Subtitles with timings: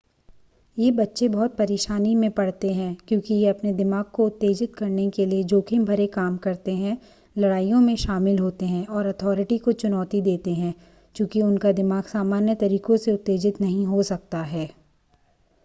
[0.77, 5.25] ये बच्चे बहुत परेशानी में पड़ते हैं क्योंकि ये अपने दिमाग को उत्तेजित करने के
[5.25, 6.97] लिए जोखिम भरे काम करते हैं
[7.35, 10.73] लड़ाइयों में शामिल होते हैं और अथॉरिटी को चुनौती देते हैं
[11.15, 14.69] चूंकि उनका दिमाग सामान्य तरीकों से उत्तेजित नहीं हो सकता है